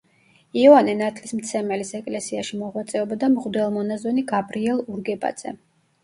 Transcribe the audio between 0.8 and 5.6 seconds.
ნათლისმცემელის ეკლესიაში მოღვაწეობდა მღვდელმონაზონი გაბრიელ ურგებაძე.